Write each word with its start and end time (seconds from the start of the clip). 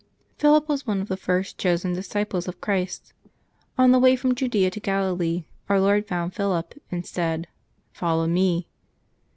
QHiLip 0.39 0.67
was 0.67 0.87
one 0.87 0.99
of 0.99 1.09
the 1.09 1.15
first 1.15 1.59
chosen 1.59 1.93
disciples 1.93 2.47
of 2.47 2.59
Christl 2.59 3.13
On 3.77 3.91
the 3.91 3.99
way 3.99 4.15
from 4.15 4.33
Judea 4.33 4.71
to 4.71 4.79
Galilee 4.79 5.43
Our 5.69 5.79
Lord 5.79 6.07
found 6.07 6.33
Philip, 6.33 6.73
and 6.89 7.05
said," 7.05 7.45
Follow 8.01 8.25
Me." 8.25 8.67